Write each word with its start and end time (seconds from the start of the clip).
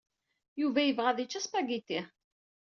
Yuba 0.61 0.81
yebɣa 0.83 1.07
ad 1.11 1.19
yečč 1.19 1.33
aspagiti. 1.39 1.99